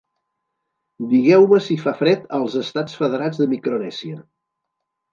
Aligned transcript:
Digueu-me 1.11 1.61
si 1.67 1.77
fa 1.83 1.95
fred 2.01 2.27
als 2.39 2.57
Estats 2.65 3.01
Federats 3.05 3.45
de 3.45 3.51
Micronèsia. 3.57 4.23